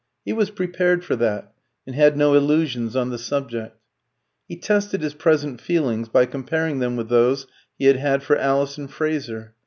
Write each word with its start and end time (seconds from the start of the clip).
He 0.25 0.33
was 0.33 0.49
prepared 0.49 1.05
for 1.05 1.15
that, 1.17 1.53
and 1.85 1.95
had 1.95 2.17
no 2.17 2.33
illusions 2.33 2.95
on 2.95 3.11
the 3.11 3.19
subject. 3.19 3.77
He 4.47 4.55
tested 4.55 5.01
his 5.03 5.13
present 5.13 5.61
feelings 5.61 6.09
by 6.09 6.25
comparing 6.25 6.79
them 6.79 6.95
with 6.95 7.09
those 7.09 7.45
he 7.77 7.85
had 7.85 7.97
had 7.97 8.23
for 8.23 8.35
Alison 8.35 8.87
Fraser. 8.87 9.53